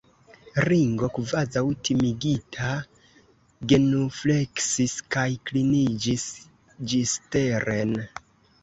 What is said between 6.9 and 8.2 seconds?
ĝisteren.